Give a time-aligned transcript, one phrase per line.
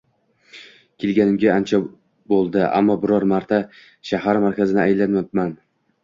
[1.01, 1.79] Kelganimga ancha
[2.33, 3.59] bo`ldi, ammo biror marta
[4.13, 5.53] shahar markazini aylanmabman